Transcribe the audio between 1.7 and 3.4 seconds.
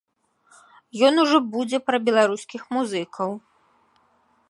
пра беларускіх музыкаў.